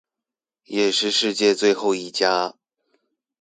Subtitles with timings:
[0.63, 2.55] 也是世界最後一家